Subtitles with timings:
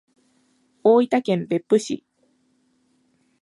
[0.83, 2.03] 大分県別府市